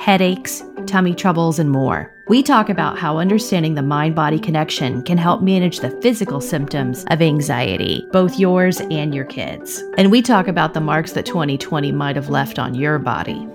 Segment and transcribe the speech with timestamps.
[0.00, 2.12] headaches, tummy troubles, and more.
[2.26, 7.04] We talk about how understanding the mind body connection can help manage the physical symptoms
[7.08, 9.84] of anxiety, both yours and your kids.
[9.98, 13.46] And we talk about the marks that 2020 might have left on your body.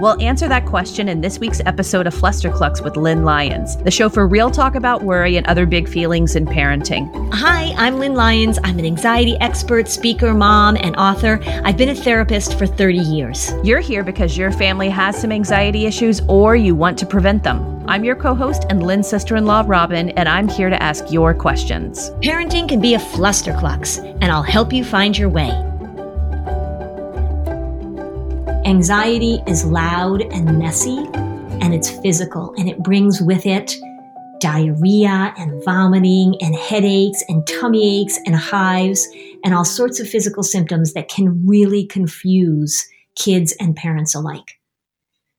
[0.00, 4.08] We'll answer that question in this week's episode of Flusterclux with Lynn Lyons, the show
[4.08, 7.30] for real talk about worry and other big feelings in parenting.
[7.34, 8.58] Hi, I'm Lynn Lyons.
[8.64, 11.38] I'm an anxiety expert, speaker, mom, and author.
[11.64, 13.52] I've been a therapist for 30 years.
[13.62, 17.84] You're here because your family has some anxiety issues or you want to prevent them.
[17.86, 21.12] I'm your co host and Lynn's sister in law, Robin, and I'm here to ask
[21.12, 22.08] your questions.
[22.22, 25.69] Parenting can be a flusterclux, and I'll help you find your way.
[28.66, 30.98] Anxiety is loud and messy,
[31.62, 33.74] and it's physical, and it brings with it
[34.38, 39.06] diarrhea and vomiting and headaches and tummy aches and hives
[39.44, 44.58] and all sorts of physical symptoms that can really confuse kids and parents alike.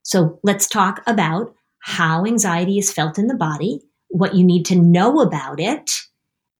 [0.03, 4.75] So let's talk about how anxiety is felt in the body, what you need to
[4.75, 6.01] know about it,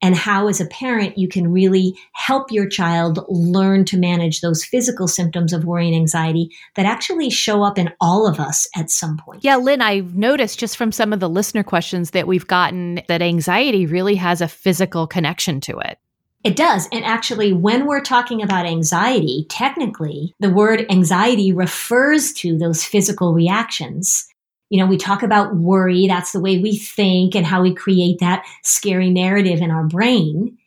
[0.01, 4.63] and how as a parent you can really help your child learn to manage those
[4.63, 8.89] physical symptoms of worry and anxiety that actually show up in all of us at
[8.89, 9.43] some point.
[9.43, 13.21] Yeah, Lynn, I've noticed just from some of the listener questions that we've gotten that
[13.21, 15.99] anxiety really has a physical connection to it.
[16.43, 16.89] It does.
[16.91, 23.33] And actually, when we're talking about anxiety, technically, the word anxiety refers to those physical
[23.33, 24.27] reactions
[24.71, 26.07] you know, we talk about worry.
[26.07, 30.57] That's the way we think and how we create that scary narrative in our brain.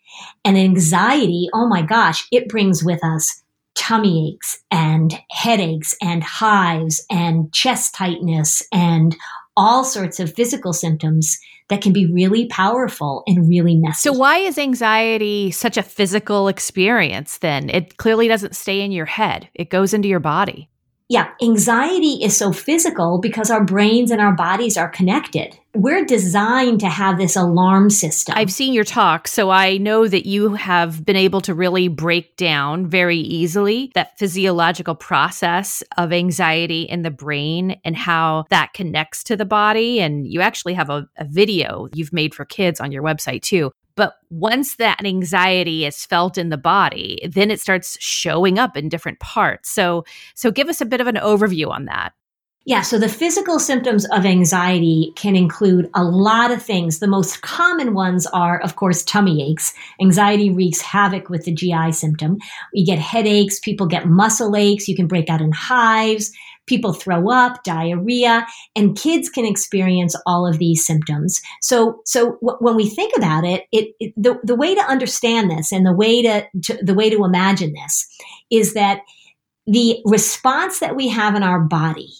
[0.44, 3.42] And anxiety, oh my gosh, it brings with us
[3.74, 9.16] tummy aches and headaches and hives and chest tightness and
[9.56, 11.38] all sorts of physical symptoms
[11.70, 14.10] that can be really powerful and really messy.
[14.10, 17.70] So, why is anxiety such a physical experience then?
[17.70, 20.68] It clearly doesn't stay in your head, it goes into your body
[21.08, 25.58] yeah, anxiety is so physical because our brains and our bodies are connected.
[25.74, 28.34] We're designed to have this alarm system.
[28.38, 32.36] I've seen your talk, so I know that you have been able to really break
[32.36, 39.22] down very easily that physiological process of anxiety in the brain and how that connects
[39.24, 40.00] to the body.
[40.00, 43.72] And you actually have a, a video you've made for kids on your website too.
[43.96, 48.88] But once that anxiety is felt in the body, then it starts showing up in
[48.88, 49.70] different parts.
[49.70, 52.12] So, so give us a bit of an overview on that.
[52.66, 56.98] Yeah, so the physical symptoms of anxiety can include a lot of things.
[56.98, 59.74] The most common ones are, of course, tummy aches.
[60.00, 62.38] Anxiety wreaks havoc with the GI symptom.
[62.72, 66.32] We get headaches, people get muscle aches, you can break out in hives,
[66.66, 71.40] people throw up, diarrhea, and kids can experience all of these symptoms.
[71.60, 75.50] So, so w- when we think about it, it, it, the, the way to understand
[75.50, 78.06] this and the way to, to the way to imagine this
[78.50, 79.00] is that
[79.66, 82.10] the response that we have in our body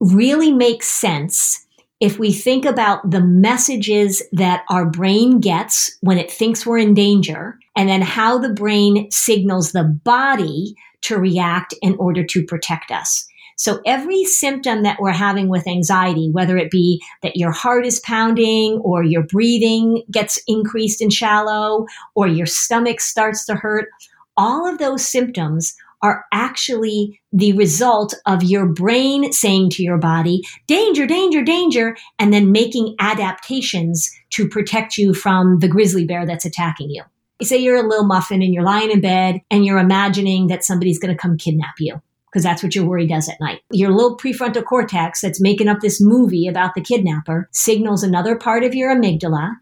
[0.00, 1.66] really makes sense
[1.98, 6.92] if we think about the messages that our brain gets when it thinks we're in
[6.92, 12.90] danger, and then how the brain signals the body to react in order to protect
[12.90, 13.25] us.
[13.56, 18.00] So every symptom that we're having with anxiety, whether it be that your heart is
[18.00, 23.88] pounding or your breathing gets increased and shallow or your stomach starts to hurt,
[24.36, 30.42] all of those symptoms are actually the result of your brain saying to your body,
[30.66, 36.44] danger, danger, danger, and then making adaptations to protect you from the grizzly bear that's
[36.44, 37.02] attacking you.
[37.42, 40.98] Say you're a little muffin and you're lying in bed and you're imagining that somebody's
[40.98, 42.00] going to come kidnap you
[42.36, 43.62] because that's what your worry does at night.
[43.70, 48.62] Your little prefrontal cortex that's making up this movie about the kidnapper signals another part
[48.62, 49.54] of your amygdala.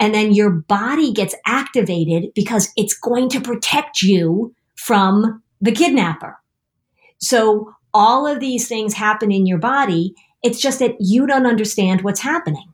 [0.00, 6.38] And then your body gets activated because it's going to protect you from the kidnapper.
[7.18, 10.14] So all of these things happen in your body.
[10.42, 12.71] It's just that you don't understand what's happening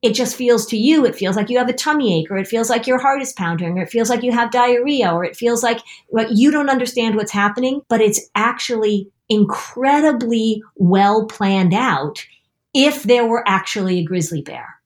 [0.00, 2.46] it just feels to you, it feels like you have a tummy ache, or it
[2.46, 5.36] feels like your heart is pounding, or it feels like you have diarrhea, or it
[5.36, 12.24] feels like well, you don't understand what's happening, but it's actually incredibly well planned out
[12.74, 14.76] if there were actually a grizzly bear.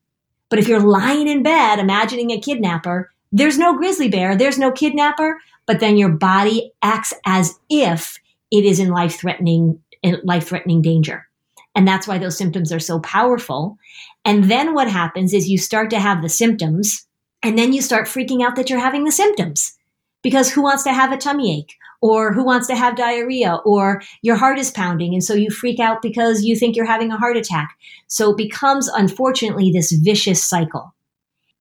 [0.49, 4.71] But if you're lying in bed imagining a kidnapper, there's no grizzly bear, there's no
[4.71, 8.19] kidnapper, but then your body acts as if
[8.51, 9.79] it is in life threatening
[10.23, 11.27] life threatening danger.
[11.75, 13.77] And that's why those symptoms are so powerful.
[14.25, 17.05] And then what happens is you start to have the symptoms
[17.41, 19.73] and then you start freaking out that you're having the symptoms.
[20.21, 21.75] Because who wants to have a tummy ache?
[22.01, 23.59] Or who wants to have diarrhea?
[23.65, 27.11] Or your heart is pounding and so you freak out because you think you're having
[27.11, 27.77] a heart attack.
[28.07, 30.93] So it becomes unfortunately this vicious cycle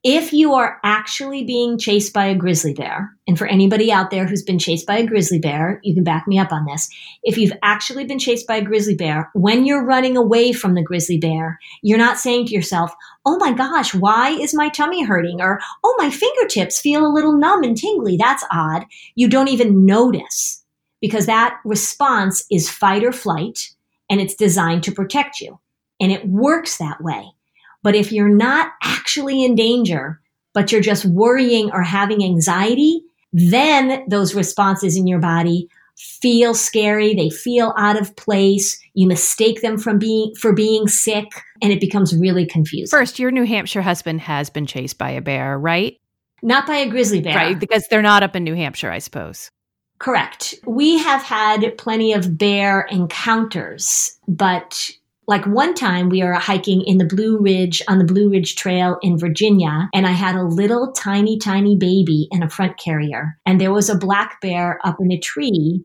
[0.05, 4.27] if you are actually being chased by a grizzly bear, and for anybody out there
[4.27, 6.89] who's been chased by a grizzly bear, you can back me up on this.
[7.23, 10.83] If you've actually been chased by a grizzly bear, when you're running away from the
[10.83, 12.93] grizzly bear, you're not saying to yourself,
[13.25, 15.41] Oh my gosh, why is my tummy hurting?
[15.41, 18.17] Or, Oh, my fingertips feel a little numb and tingly.
[18.17, 18.85] That's odd.
[19.15, 20.65] You don't even notice
[21.01, 23.71] because that response is fight or flight
[24.11, 25.61] and it's designed to protect you.
[26.01, 27.33] And it works that way.
[27.83, 30.21] But if you're not actually in danger,
[30.53, 33.03] but you're just worrying or having anxiety,
[33.33, 37.15] then those responses in your body feel scary.
[37.15, 38.81] They feel out of place.
[38.95, 41.27] You mistake them from being, for being sick
[41.63, 42.97] and it becomes really confusing.
[42.97, 45.99] First, your New Hampshire husband has been chased by a bear, right?
[46.43, 47.37] Not by a grizzly bear.
[47.37, 47.59] Right.
[47.59, 49.51] Because they're not up in New Hampshire, I suppose.
[49.99, 50.55] Correct.
[50.67, 54.91] We have had plenty of bear encounters, but
[55.27, 58.99] like one time we were hiking in the Blue Ridge on the Blue Ridge Trail
[59.03, 63.61] in Virginia, and I had a little tiny, tiny baby in a front carrier, and
[63.61, 65.85] there was a black bear up in a tree,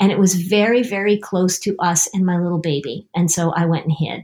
[0.00, 3.08] and it was very, very close to us and my little baby.
[3.14, 4.22] And so I went and hid.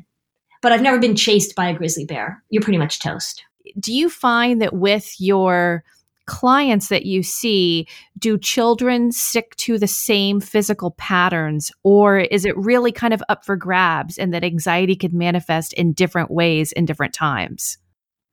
[0.60, 2.42] But I've never been chased by a grizzly bear.
[2.50, 3.44] You're pretty much toast.
[3.78, 5.84] Do you find that with your
[6.26, 7.86] clients that you see,
[8.18, 13.44] do children stick to the same physical patterns, or is it really kind of up
[13.44, 17.78] for grabs and that anxiety could manifest in different ways in different times?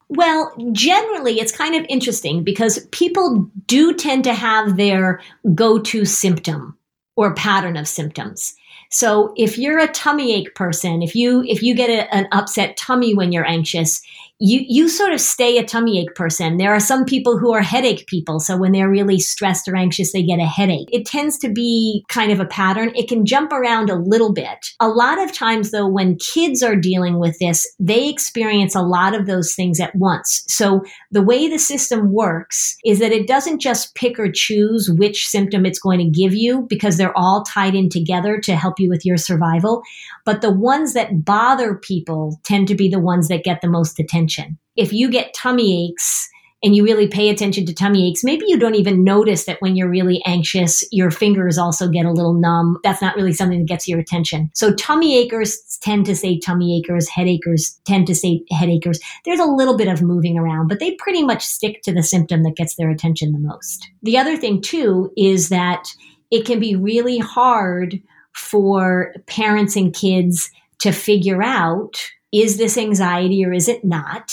[0.10, 5.22] Well, generally, it's kind of interesting because people do tend to have their
[5.54, 6.76] go to symptom
[7.16, 8.56] or pattern of symptoms.
[8.90, 12.76] So if you're a tummy ache person, if you if you get a, an upset
[12.76, 14.02] tummy when you're anxious,
[14.42, 16.58] you you sort of stay a tummy ache person.
[16.58, 20.14] There are some people who are headache people, so when they're really stressed or anxious,
[20.14, 20.88] they get a headache.
[20.94, 22.94] It tends to be kind of a pattern.
[22.96, 24.70] It can jump around a little bit.
[24.80, 29.14] A lot of times though when kids are dealing with this, they experience a lot
[29.14, 30.46] of those things at once.
[30.48, 35.28] So the way the system works is that it doesn't just pick or choose which
[35.28, 38.90] symptom it's going to give you because they're all tied in together to help you
[38.90, 39.82] with your survival,
[40.24, 44.00] but the ones that bother people tend to be the ones that get the most
[44.00, 44.58] attention attention.
[44.76, 46.30] If you get tummy aches,
[46.62, 49.78] and you really pay attention to tummy aches, maybe you don't even notice that when
[49.78, 52.78] you're really anxious, your fingers also get a little numb.
[52.84, 54.52] That's not really something that gets your attention.
[54.54, 59.00] So tummy achers tend to say tummy achers, headachers tend to say headachers.
[59.24, 62.44] There's a little bit of moving around, but they pretty much stick to the symptom
[62.44, 63.90] that gets their attention the most.
[64.04, 65.88] The other thing too is that
[66.30, 68.02] it can be really hard
[68.34, 72.02] for parents and kids to figure out
[72.34, 74.31] is this anxiety or is it not?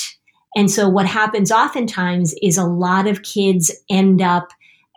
[0.57, 4.49] And so what happens oftentimes is a lot of kids end up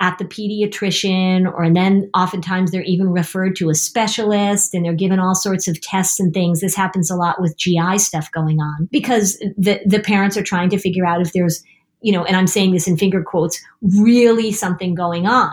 [0.01, 4.93] at the pediatrician or and then oftentimes they're even referred to a specialist and they're
[4.93, 8.59] given all sorts of tests and things this happens a lot with gi stuff going
[8.61, 11.61] on because the, the parents are trying to figure out if there's
[12.01, 15.51] you know and i'm saying this in finger quotes really something going on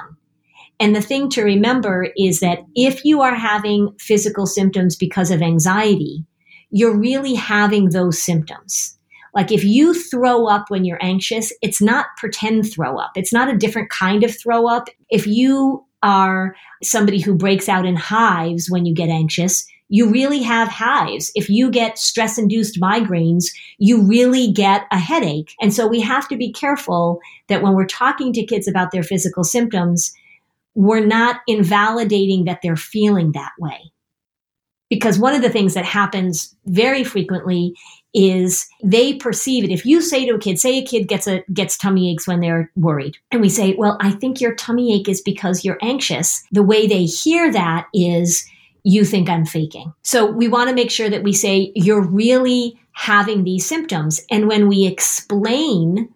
[0.78, 5.42] and the thing to remember is that if you are having physical symptoms because of
[5.42, 6.24] anxiety
[6.70, 8.96] you're really having those symptoms.
[9.34, 13.12] Like if you throw up when you're anxious, it's not pretend throw up.
[13.16, 14.88] It's not a different kind of throw up.
[15.10, 20.42] If you are somebody who breaks out in hives when you get anxious, you really
[20.42, 21.30] have hives.
[21.34, 23.46] If you get stress induced migraines,
[23.78, 25.54] you really get a headache.
[25.60, 29.02] And so we have to be careful that when we're talking to kids about their
[29.02, 30.12] physical symptoms,
[30.74, 33.92] we're not invalidating that they're feeling that way
[34.88, 37.74] because one of the things that happens very frequently
[38.14, 39.70] is they perceive it.
[39.70, 42.40] If you say to a kid say a kid gets a gets tummy aches when
[42.40, 46.42] they're worried and we say well i think your tummy ache is because you're anxious.
[46.50, 48.48] The way they hear that is
[48.84, 49.92] you think i'm faking.
[50.02, 54.24] So we want to make sure that we say you're really having these symptoms.
[54.30, 56.08] And when we explain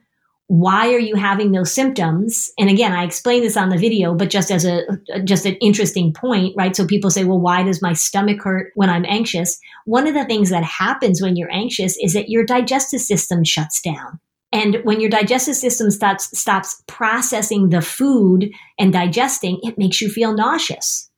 [0.50, 2.50] why are you having those symptoms?
[2.59, 4.83] And again i explained this on the video but just as a
[5.23, 6.75] just an interesting point right?
[6.75, 9.57] So people say well why does my stomach hurt when i'm anxious?
[9.85, 13.80] One of the things that happens when you're anxious is that your digestive system shuts
[13.80, 14.19] down.
[14.52, 20.11] And when your digestive system stops stops processing the food and digesting it makes you
[20.11, 21.09] feel nauseous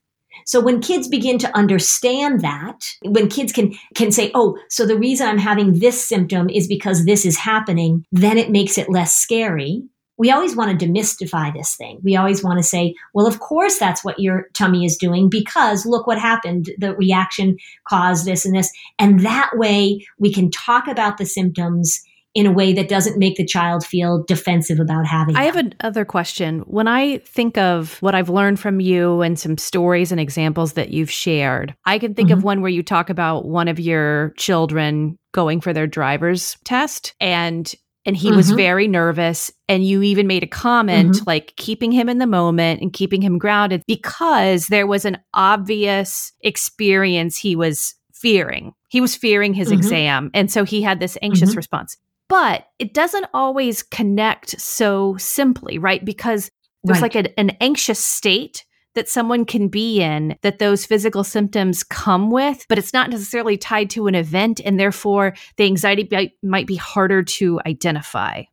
[0.44, 4.98] so when kids begin to understand that, when kids can can say, "Oh, so the
[4.98, 9.14] reason I'm having this symptom is because this is happening," then it makes it less
[9.14, 9.82] scary.
[10.18, 11.98] we always want to demystify this thing.
[12.04, 15.84] We always want to say, well, of course that's what your tummy is doing because
[15.86, 16.70] look what happened.
[16.78, 17.56] The reaction
[17.88, 18.70] caused this and this.
[19.00, 22.00] And that way we can talk about the symptoms
[22.34, 25.36] in a way that doesn't make the child feel defensive about having.
[25.36, 26.60] I have another question.
[26.60, 30.90] When I think of what I've learned from you and some stories and examples that
[30.90, 32.38] you've shared, I can think mm-hmm.
[32.38, 37.14] of one where you talk about one of your children going for their driver's test
[37.20, 37.74] and
[38.04, 38.36] and he mm-hmm.
[38.36, 41.24] was very nervous and you even made a comment mm-hmm.
[41.26, 46.32] like keeping him in the moment and keeping him grounded because there was an obvious
[46.40, 49.78] experience he was fearing he was fearing his mm-hmm.
[49.78, 51.58] exam and so he had this anxious mm-hmm.
[51.58, 51.96] response
[52.32, 56.50] but it doesn't always connect so simply right because
[56.82, 57.14] there's right.
[57.14, 62.30] like a, an anxious state that someone can be in that those physical symptoms come
[62.30, 64.62] with, but it's not necessarily tied to an event.
[64.64, 68.44] And therefore, the anxiety might be harder to identify.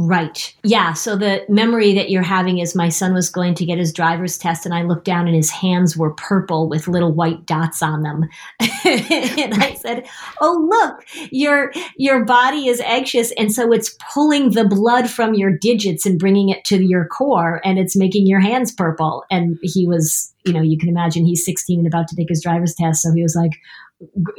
[0.00, 0.54] Right.
[0.62, 0.92] Yeah.
[0.92, 4.38] So the memory that you're having is my son was going to get his driver's
[4.38, 8.02] test, and I looked down and his hands were purple with little white dots on
[8.02, 8.28] them.
[8.60, 10.06] and I said,
[10.40, 15.50] "Oh, look, your your body is anxious, and so it's pulling the blood from your
[15.50, 19.88] digits and bringing it to your core, and it's making your hands purple." And he
[19.88, 23.02] was, you know, you can imagine he's 16 and about to take his driver's test,
[23.02, 23.58] so he was like,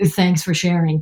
[0.07, 1.01] "Thanks for sharing."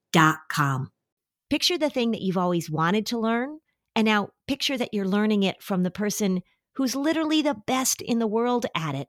[0.49, 0.91] com.
[1.49, 3.59] Picture the thing that you've always wanted to learn,
[3.95, 6.41] and now picture that you're learning it from the person
[6.75, 9.07] who's literally the best in the world at it.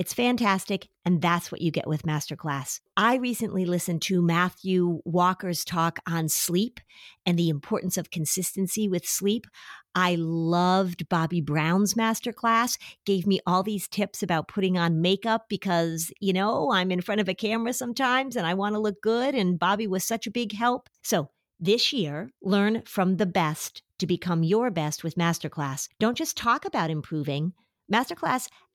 [0.00, 2.80] It's fantastic, and that's what you get with Masterclass.
[2.96, 6.80] I recently listened to Matthew Walker's talk on sleep
[7.26, 9.46] and the importance of consistency with sleep.
[9.94, 16.10] I loved Bobbi Brown's masterclass, gave me all these tips about putting on makeup because,
[16.18, 19.34] you know, I'm in front of a camera sometimes and I want to look good.
[19.34, 20.88] And Bobbi was such a big help.
[21.02, 21.28] So
[21.58, 25.90] this year, learn from the best to become your best with Masterclass.
[25.98, 27.52] Don't just talk about improving.
[27.92, 28.48] Masterclass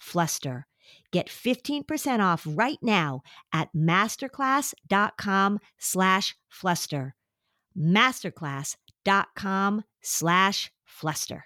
[0.00, 0.66] fluster.
[1.12, 7.14] Get 15% off right now at masterclass.com slash fluster.
[7.78, 11.44] Masterclass.com slash fluster.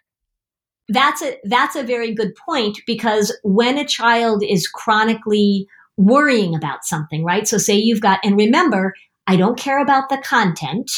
[0.89, 6.85] That's a that's a very good point because when a child is chronically worrying about
[6.85, 7.49] something, right?
[7.49, 8.93] So say you've got and remember
[9.27, 10.91] I don't care about the content,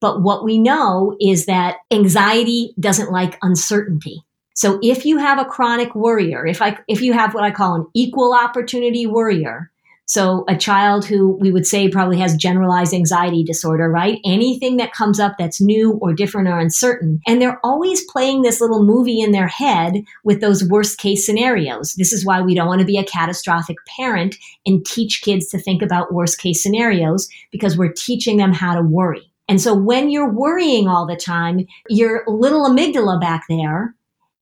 [0.00, 4.22] but what we know is that anxiety doesn't like uncertainty.
[4.58, 7.76] So if you have a chronic worrier, if I, if you have what I call
[7.76, 9.70] an equal opportunity worrier,
[10.06, 14.18] so a child who we would say probably has generalized anxiety disorder, right?
[14.24, 17.20] Anything that comes up that's new or different or uncertain.
[17.24, 21.94] And they're always playing this little movie in their head with those worst case scenarios.
[21.94, 24.34] This is why we don't want to be a catastrophic parent
[24.66, 28.82] and teach kids to think about worst case scenarios because we're teaching them how to
[28.82, 29.30] worry.
[29.48, 33.94] And so when you're worrying all the time, your little amygdala back there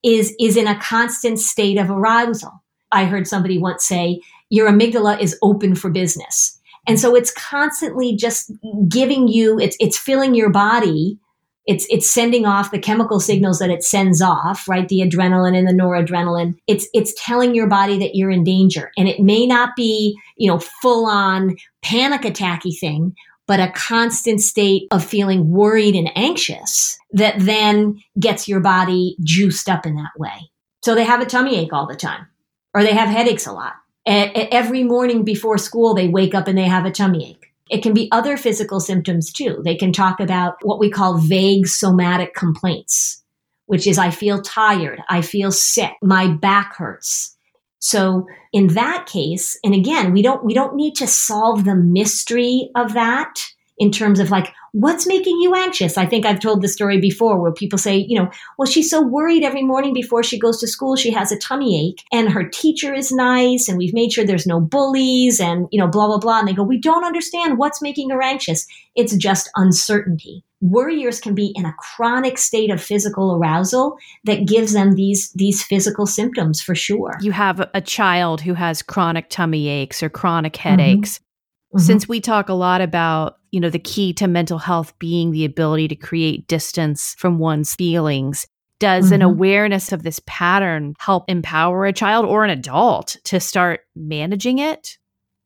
[0.06, 2.62] is, is in a constant state of arousal.
[2.92, 6.58] I heard somebody once say, your amygdala is open for business.
[6.86, 8.52] And so it's constantly just
[8.88, 11.18] giving you, it's, it's filling your body.
[11.66, 14.86] It's, it's sending off the chemical signals that it sends off, right?
[14.86, 16.54] The adrenaline and the noradrenaline.
[16.68, 18.92] It's, it's telling your body that you're in danger.
[18.96, 24.40] And it may not be, you know, full on panic attacky thing, but a constant
[24.40, 30.12] state of feeling worried and anxious that then gets your body juiced up in that
[30.18, 30.50] way.
[30.84, 32.26] So they have a tummy ache all the time
[32.74, 33.74] or they have headaches a lot
[34.06, 37.52] every morning before school, they wake up and they have a tummy ache.
[37.68, 39.60] It can be other physical symptoms too.
[39.64, 43.24] They can talk about what we call vague somatic complaints,
[43.66, 47.35] which is I feel tired, I feel sick, my back hurts.
[47.78, 52.70] So in that case, and again, we don't we don't need to solve the mystery
[52.74, 53.40] of that
[53.78, 55.96] in terms of like what's making you anxious?
[55.96, 59.00] I think I've told the story before where people say, you know, well, she's so
[59.00, 60.96] worried every morning before she goes to school.
[60.96, 64.46] She has a tummy ache and her teacher is nice and we've made sure there's
[64.46, 66.40] no bullies and, you know, blah, blah, blah.
[66.40, 68.66] And they go, we don't understand what's making her anxious.
[68.94, 70.44] It's just uncertainty.
[70.62, 75.62] Worriers can be in a chronic state of physical arousal that gives them these these
[75.62, 77.18] physical symptoms for sure.
[77.20, 81.18] You have a child who has chronic tummy aches or chronic headaches.
[81.18, 81.78] Mm-hmm.
[81.78, 81.86] Mm-hmm.
[81.86, 85.44] Since we talk a lot about, you know, the key to mental health being the
[85.44, 88.46] ability to create distance from one's feelings,
[88.78, 89.14] does mm-hmm.
[89.14, 94.58] an awareness of this pattern help empower a child or an adult to start managing
[94.58, 94.96] it?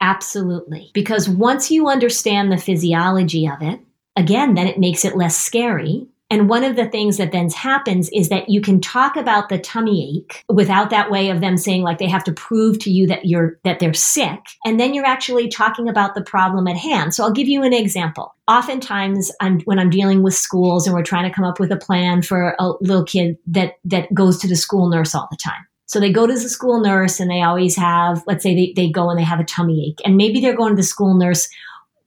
[0.00, 0.90] Absolutely.
[0.94, 3.80] Because once you understand the physiology of it,
[4.16, 8.08] again, then it makes it less scary and one of the things that then happens
[8.10, 11.82] is that you can talk about the tummy ache without that way of them saying
[11.82, 14.38] like they have to prove to you that you're that they're sick.
[14.64, 17.14] And then you're actually talking about the problem at hand.
[17.14, 18.36] So I'll give you an example.
[18.46, 21.76] Oftentimes I'm when I'm dealing with schools and we're trying to come up with a
[21.76, 25.66] plan for a little kid that that goes to the school nurse all the time.
[25.86, 28.88] So they go to the school nurse and they always have, let's say they, they
[28.88, 30.00] go and they have a tummy ache.
[30.04, 31.48] And maybe they're going to the school nurse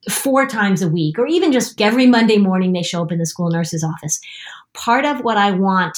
[0.09, 3.25] four times a week, or even just every Monday morning they show up in the
[3.25, 4.19] school nurse's office.
[4.73, 5.97] Part of what I want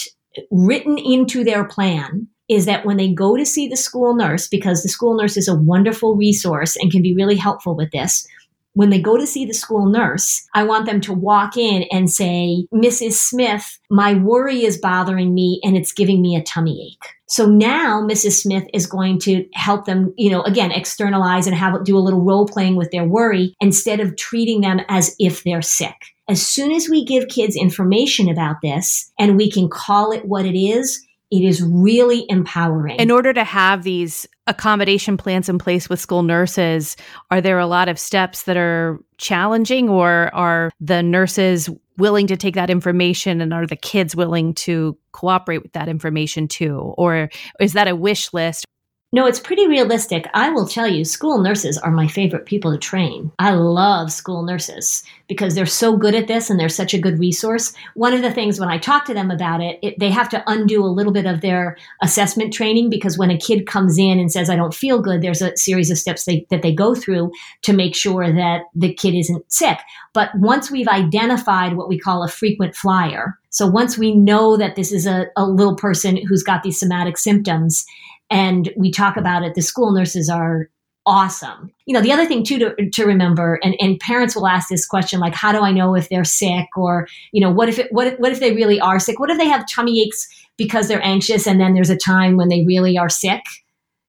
[0.51, 4.83] written into their plan is that when they go to see the school nurse, because
[4.83, 8.27] the school nurse is a wonderful resource and can be really helpful with this,
[8.73, 12.11] when they go to see the school nurse, I want them to walk in and
[12.11, 13.13] say, Mrs.
[13.13, 17.14] Smith, my worry is bothering me and it's giving me a tummy ache.
[17.27, 18.41] So now Mrs.
[18.41, 22.21] Smith is going to help them, you know, again, externalize and have do a little
[22.21, 25.95] role playing with their worry instead of treating them as if they're sick.
[26.27, 30.45] As soon as we give kids information about this and we can call it what
[30.45, 32.97] it is, it is really empowering.
[32.97, 36.95] In order to have these accommodation plans in place with school nurses,
[37.31, 42.37] are there a lot of steps that are challenging or are the nurses willing to
[42.37, 46.93] take that information and are the kids willing to cooperate with that information too?
[46.97, 47.29] Or
[47.59, 48.65] is that a wish list?
[49.11, 50.27] No, it's pretty realistic.
[50.33, 53.31] I will tell you, school nurses are my favorite people to train.
[53.39, 57.17] I love school nurses because they're so good at this and they're such a good
[57.17, 57.73] resource.
[57.93, 60.43] One of the things when I talk to them about it, it, they have to
[60.47, 64.31] undo a little bit of their assessment training because when a kid comes in and
[64.31, 67.31] says, I don't feel good, there's a series of steps they, that they go through
[67.61, 69.77] to make sure that the kid isn't sick.
[70.13, 74.75] But once we've identified what we call a frequent flyer, so once we know that
[74.75, 77.85] this is a, a little person who's got these somatic symptoms,
[78.29, 79.55] and we talk about it.
[79.55, 80.69] The school nurses are
[81.05, 81.71] awesome.
[81.85, 84.87] You know, the other thing too to, to remember, and, and parents will ask this
[84.87, 86.67] question, like, how do I know if they're sick?
[86.75, 89.19] Or, you know, what if it, what if, what if they really are sick?
[89.19, 92.49] What if they have tummy aches because they're anxious and then there's a time when
[92.49, 93.43] they really are sick?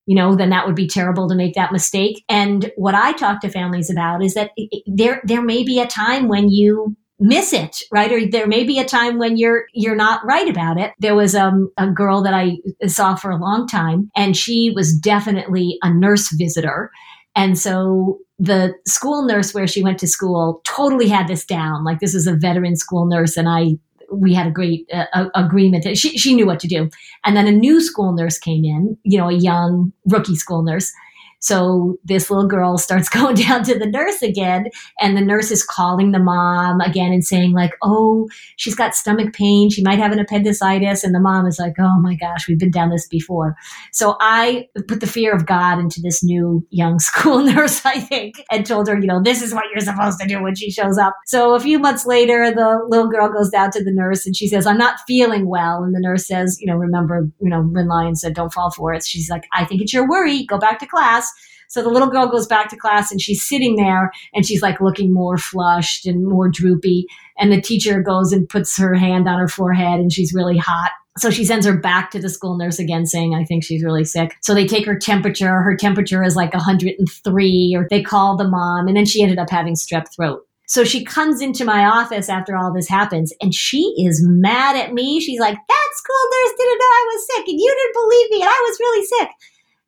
[0.07, 2.23] you know, then that would be terrible to make that mistake.
[2.29, 4.51] And what I talk to families about is that
[4.87, 8.79] there there may be a time when you miss it right or there may be
[8.79, 12.33] a time when you're you're not right about it there was um, a girl that
[12.33, 16.91] i saw for a long time and she was definitely a nurse visitor
[17.35, 21.99] and so the school nurse where she went to school totally had this down like
[21.99, 23.71] this is a veteran school nurse and i
[24.11, 26.89] we had a great uh, agreement that she, she knew what to do.
[27.25, 30.91] And then a new school nurse came in, you know, a young rookie school nurse.
[31.39, 34.67] So this little girl starts going down to the nurse again,
[34.99, 39.33] and the nurse is calling the mom again and saying, like, oh, she's got stomach
[39.33, 39.69] pain.
[39.69, 41.03] She might have an appendicitis.
[41.03, 43.55] And the mom is like, oh my gosh, we've been down this before.
[43.91, 48.43] So I put the fear of God into this new young school nurse, I think,
[48.51, 50.97] and told her, you know, this is what you're supposed to do when she shows
[50.97, 51.13] up.
[51.25, 54.47] So a few months later, the little girl goes down to the nurse and she
[54.47, 55.83] says, I'm not feeling well.
[55.83, 58.93] And the nurse says, you know, remember, you know, Lynn Lyons said, don't fall for
[58.93, 59.05] it.
[59.05, 60.45] She's like, I think it's your worry.
[60.45, 61.26] Go back to class.
[61.67, 64.79] So the little girl goes back to class and she's sitting there and she's like
[64.81, 67.05] looking more flushed and more droopy.
[67.37, 70.91] And the teacher goes and puts her hand on her forehead and she's really hot.
[71.17, 74.03] So she sends her back to the school nurse again, saying, I think she's really
[74.03, 74.35] sick.
[74.41, 75.61] So they take her temperature.
[75.61, 79.49] Her temperature is like 103, or they call the mom, and then she ended up
[79.49, 80.47] having strep throat.
[80.67, 84.93] So she comes into my office after all this happens and she is mad at
[84.93, 85.21] me.
[85.21, 88.41] She's like, That school nurse didn't know I was sick and you didn't believe me
[88.41, 89.29] and I was really sick.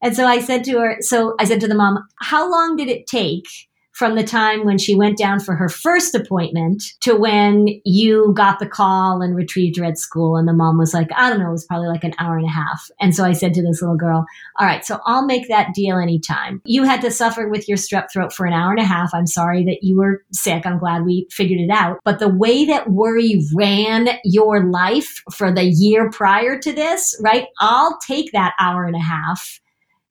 [0.02, 2.88] And so I said to her, so I said to the mom, how long did
[2.88, 3.46] it take
[3.92, 8.60] from the time when she went down for her first appointment to when you got
[8.60, 10.38] the call and retrieved her at school?
[10.38, 12.46] And the mom was like, I don't know, it was probably like an hour and
[12.46, 12.90] a half.
[13.02, 14.26] And so I said to this little girl,
[14.58, 16.62] all right, so I'll make that deal anytime.
[16.64, 19.14] You had to suffer with your strep throat for an hour and a half.
[19.14, 20.66] I'm sorry that you were sick.
[20.66, 22.00] I'm glad we figured it out.
[22.06, 27.48] But the way that worry ran your life for the year prior to this, right?
[27.60, 29.60] I'll take that hour and a half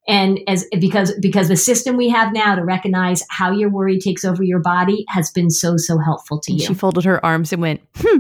[0.09, 4.25] and as because because the system we have now to recognize how your worry takes
[4.25, 7.53] over your body has been so so helpful to and you she folded her arms
[7.53, 8.19] and went hmm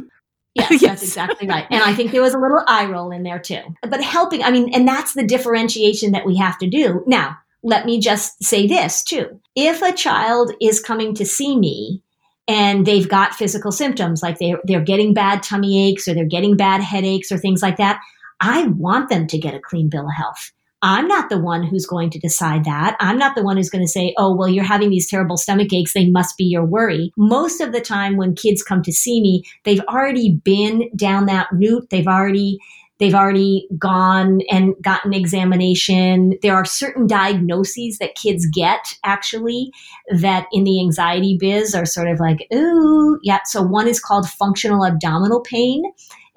[0.54, 1.66] Yes, yes, that's exactly right.
[1.70, 3.60] And I think there was a little eye roll in there too.
[3.82, 7.04] But helping, I mean, and that's the differentiation that we have to do.
[7.06, 9.40] Now, let me just say this too.
[9.54, 12.02] If a child is coming to see me
[12.46, 16.56] and they've got physical symptoms, like they're, they're getting bad tummy aches or they're getting
[16.56, 18.00] bad headaches or things like that,
[18.40, 20.52] I want them to get a clean bill of health.
[20.82, 22.96] I'm not the one who's going to decide that.
[23.00, 25.72] I'm not the one who's going to say, oh, well, you're having these terrible stomach
[25.72, 25.92] aches.
[25.92, 27.12] They must be your worry.
[27.16, 31.48] Most of the time when kids come to see me, they've already been down that
[31.52, 31.88] route.
[31.90, 32.58] They've already
[32.98, 36.36] They've already gone and gotten examination.
[36.42, 39.70] There are certain diagnoses that kids get actually
[40.10, 43.38] that in the anxiety biz are sort of like, ooh, yeah.
[43.44, 45.84] So one is called functional abdominal pain.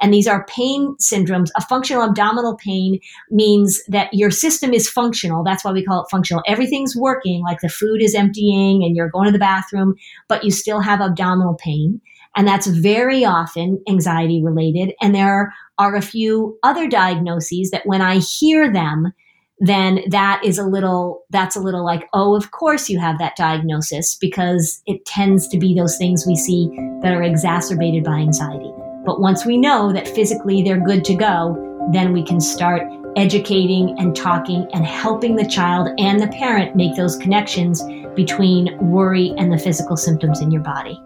[0.01, 1.49] And these are pain syndromes.
[1.55, 5.43] A functional abdominal pain means that your system is functional.
[5.43, 6.43] That's why we call it functional.
[6.47, 9.95] Everything's working, like the food is emptying and you're going to the bathroom,
[10.27, 12.01] but you still have abdominal pain.
[12.35, 14.93] And that's very often anxiety related.
[15.01, 19.13] And there are a few other diagnoses that when I hear them,
[19.63, 23.35] then that is a little that's a little like oh of course you have that
[23.35, 26.67] diagnosis because it tends to be those things we see
[27.03, 28.73] that are exacerbated by anxiety
[29.05, 32.83] but once we know that physically they're good to go, then we can start
[33.15, 37.83] educating and talking and helping the child and the parent make those connections
[38.15, 40.99] between worry and the physical symptoms in your body.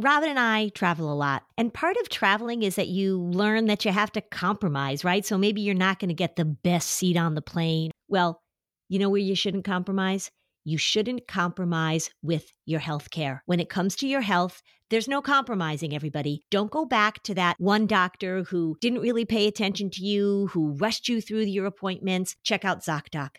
[0.00, 1.44] Robin and I travel a lot.
[1.56, 5.24] And part of traveling is that you learn that you have to compromise, right?
[5.24, 7.92] So maybe you're not going to get the best seat on the plane.
[8.08, 8.42] Well,
[8.88, 10.30] you know where you shouldn't compromise?
[10.64, 13.42] You shouldn't compromise with your health care.
[13.46, 14.62] When it comes to your health,
[14.94, 16.44] there's no compromising, everybody.
[16.52, 20.76] Don't go back to that one doctor who didn't really pay attention to you, who
[20.76, 22.36] rushed you through your appointments.
[22.44, 23.30] Check out ZocDoc.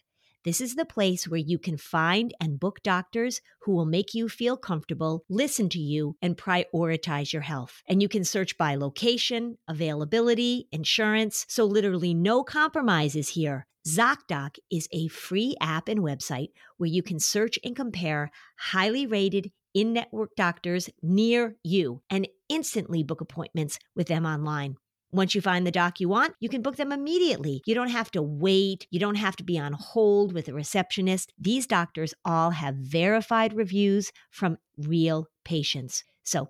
[0.44, 4.28] This is the place where you can find and book doctors who will make you
[4.28, 7.82] feel comfortable, listen to you, and prioritize your health.
[7.88, 13.65] And you can search by location, availability, insurance, so literally no compromises here.
[13.88, 19.52] ZocDoc is a free app and website where you can search and compare highly rated
[19.76, 24.78] in network doctors near you and instantly book appointments with them online.
[25.12, 27.62] Once you find the doc you want, you can book them immediately.
[27.66, 28.88] You don't have to wait.
[28.90, 31.32] You don't have to be on hold with a receptionist.
[31.40, 36.04] These doctors all have verified reviews from real patients.
[36.24, 36.50] So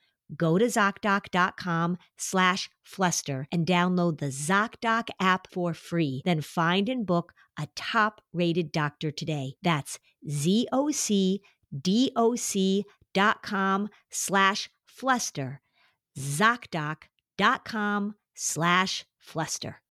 [0.35, 6.21] go to ZocDoc.com slash fluster and download the ZocDoc app for free.
[6.25, 9.55] Then find and book a top rated doctor today.
[9.61, 11.49] That's ZocDoc.com
[14.09, 15.61] slash fluster.
[16.17, 19.81] ZocDoc.com slash fluster.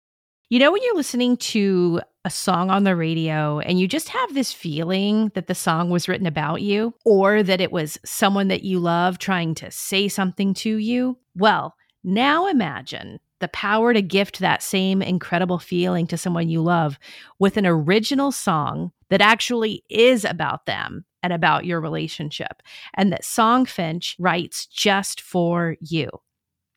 [0.49, 4.33] You know, when you're listening to a song on the radio and you just have
[4.33, 8.63] this feeling that the song was written about you or that it was someone that
[8.63, 11.17] you love trying to say something to you?
[11.35, 16.97] Well, now imagine the power to gift that same incredible feeling to someone you love
[17.39, 22.63] with an original song that actually is about them and about your relationship,
[22.95, 26.09] and that Songfinch writes just for you.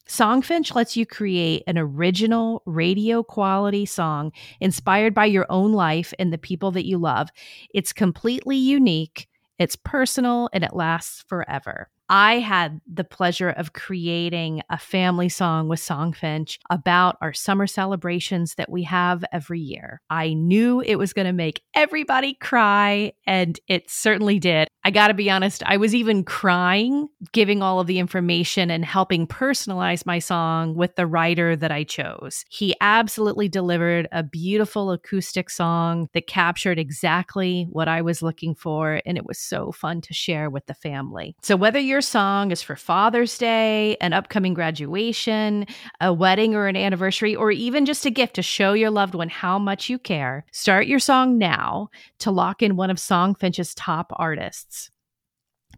[0.08, 6.32] Songfinch lets you create an original radio quality song inspired by your own life and
[6.32, 7.30] the people that you love.
[7.72, 11.88] It's completely unique, it's personal, and it lasts forever.
[12.08, 18.56] I had the pleasure of creating a family song with Songfinch about our summer celebrations
[18.56, 20.02] that we have every year.
[20.10, 24.68] I knew it was going to make everybody cry, and it certainly did.
[24.87, 28.85] I got to be honest, I was even crying giving all of the information and
[28.85, 32.44] helping personalize my song with the writer that I chose.
[32.51, 39.01] He absolutely delivered a beautiful acoustic song that captured exactly what I was looking for,
[39.07, 41.35] and it was so fun to share with the family.
[41.40, 45.64] So, whether your song is for Father's Day, an upcoming graduation,
[46.03, 49.31] a wedding or an anniversary, or even just a gift to show your loved one
[49.31, 54.12] how much you care, start your song now to lock in one of Songfinch's top
[54.16, 54.73] artists.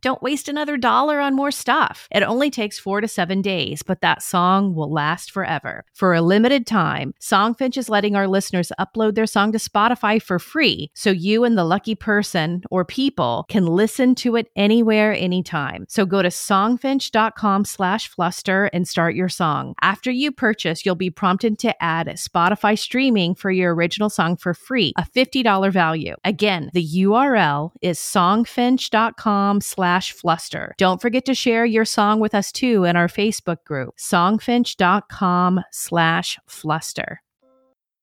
[0.01, 2.09] Don't waste another dollar on more stuff.
[2.11, 5.85] It only takes four to seven days, but that song will last forever.
[5.93, 10.39] For a limited time, Songfinch is letting our listeners upload their song to Spotify for
[10.39, 15.87] free, so you and the lucky person or people can listen to it anywhere, anytime.
[15.89, 19.75] So go to songfinch.com slash fluster and start your song.
[19.83, 24.55] After you purchase, you'll be prompted to add Spotify streaming for your original song for
[24.55, 26.15] free, a $50 value.
[26.25, 30.75] Again, the URL is songfinch.com slash slash fluster.
[30.79, 36.39] Don't forget to share your song with us too in our Facebook group, songfinch.com slash
[36.49, 37.23] fluster.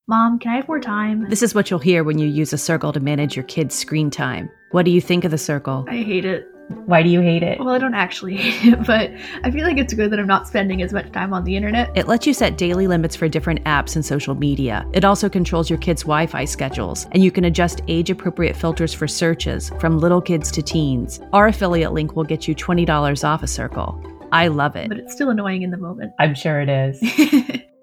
[0.06, 1.28] Mom, can I have more time?
[1.28, 4.10] This is what you'll hear when you use a circle to manage your kids' screen
[4.10, 4.50] time.
[4.70, 5.84] What do you think of the circle?
[5.88, 6.46] I hate it.
[6.68, 7.58] Why do you hate it?
[7.60, 9.10] Well, I don't actually hate it, but
[9.42, 11.90] I feel like it's good that I'm not spending as much time on the internet.
[11.94, 14.86] It lets you set daily limits for different apps and social media.
[14.92, 18.94] It also controls your kids' Wi Fi schedules, and you can adjust age appropriate filters
[18.94, 21.20] for searches from little kids to teens.
[21.32, 24.00] Our affiliate link will get you $20 off a circle.
[24.32, 24.88] I love it.
[24.88, 26.12] But it's still annoying in the moment.
[26.18, 27.60] I'm sure it is.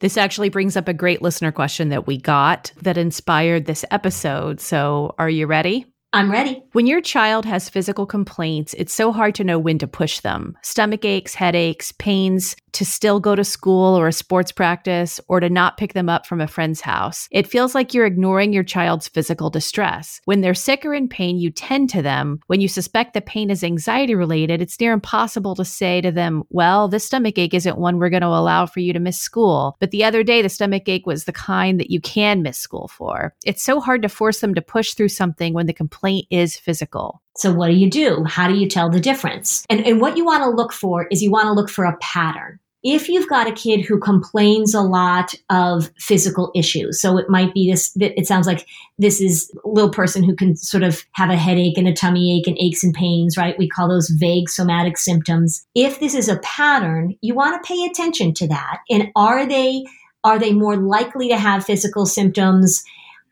[0.00, 4.58] This actually brings up a great listener question that we got that inspired this episode.
[4.58, 5.84] So, are you ready?
[6.12, 6.60] I'm ready.
[6.72, 10.58] When your child has physical complaints, it's so hard to know when to push them.
[10.62, 15.50] Stomach aches, headaches, pains, to still go to school or a sports practice or to
[15.50, 17.28] not pick them up from a friend's house.
[17.30, 20.20] It feels like you're ignoring your child's physical distress.
[20.24, 22.40] When they're sick or in pain, you tend to them.
[22.46, 26.44] When you suspect the pain is anxiety related, it's near impossible to say to them,
[26.50, 29.76] Well, this stomach ache isn't one we're going to allow for you to miss school.
[29.80, 32.88] But the other day, the stomach ache was the kind that you can miss school
[32.88, 33.34] for.
[33.44, 35.99] It's so hard to force them to push through something when the complaint
[36.30, 37.22] is physical.
[37.36, 38.24] So what do you do?
[38.24, 39.64] How do you tell the difference?
[39.70, 41.96] And, and what you want to look for is you want to look for a
[41.98, 42.58] pattern.
[42.82, 47.52] If you've got a kid who complains a lot of physical issues, so it might
[47.52, 48.66] be this, it sounds like
[48.98, 52.38] this is a little person who can sort of have a headache and a tummy
[52.38, 53.58] ache and aches and pains, right?
[53.58, 55.66] We call those vague somatic symptoms.
[55.74, 58.78] If this is a pattern, you want to pay attention to that.
[58.88, 59.84] And are they,
[60.24, 62.82] are they more likely to have physical symptoms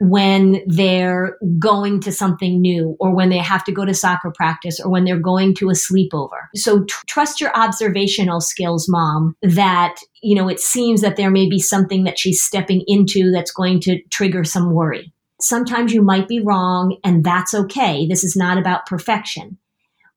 [0.00, 4.78] when they're going to something new or when they have to go to soccer practice
[4.78, 6.46] or when they're going to a sleepover.
[6.54, 11.48] So tr- trust your observational skills, mom, that, you know, it seems that there may
[11.48, 15.12] be something that she's stepping into that's going to trigger some worry.
[15.40, 18.06] Sometimes you might be wrong and that's okay.
[18.06, 19.58] This is not about perfection.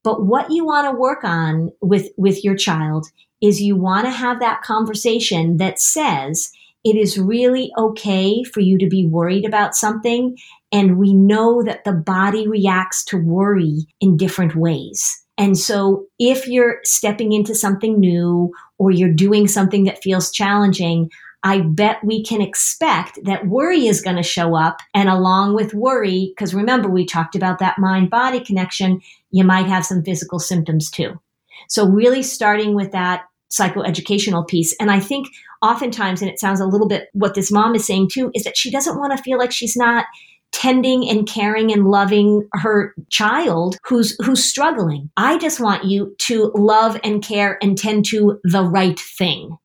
[0.04, 3.08] But what you want to work on with, with your child
[3.42, 6.52] is you want to have that conversation that says,
[6.84, 10.38] it is really okay for you to be worried about something.
[10.72, 15.22] And we know that the body reacts to worry in different ways.
[15.38, 21.10] And so if you're stepping into something new or you're doing something that feels challenging,
[21.44, 24.78] I bet we can expect that worry is going to show up.
[24.94, 29.66] And along with worry, because remember, we talked about that mind body connection, you might
[29.66, 31.20] have some physical symptoms too.
[31.68, 34.76] So, really starting with that psychoeducational piece.
[34.80, 35.28] And I think
[35.62, 38.58] oftentimes, and it sounds a little bit what this mom is saying too, is that
[38.58, 40.06] she doesn't want to feel like she's not
[40.52, 45.10] tending and caring and loving her child who's who's struggling.
[45.16, 49.58] I just want you to love and care and tend to the right thing.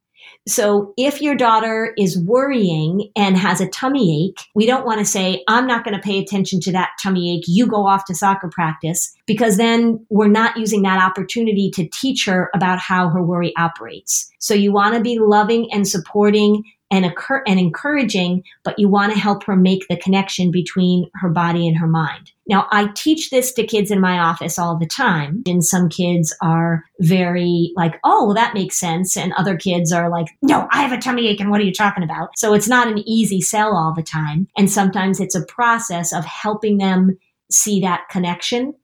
[0.48, 5.04] So if your daughter is worrying and has a tummy ache, we don't want to
[5.04, 7.44] say, I'm not going to pay attention to that tummy ache.
[7.48, 12.26] You go off to soccer practice because then we're not using that opportunity to teach
[12.26, 14.30] her about how her worry operates.
[14.38, 19.12] So you want to be loving and supporting and, occur- and encouraging, but you want
[19.12, 22.32] to help her make the connection between her body and her mind.
[22.48, 25.42] Now, I teach this to kids in my office all the time.
[25.46, 29.16] And some kids are very like, oh, well, that makes sense.
[29.16, 31.40] And other kids are like, no, I have a tummy ache.
[31.40, 32.30] And what are you talking about?
[32.36, 34.46] So it's not an easy sell all the time.
[34.56, 37.18] And sometimes it's a process of helping them
[37.50, 38.74] see that connection.